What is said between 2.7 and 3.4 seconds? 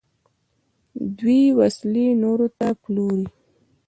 پلوري.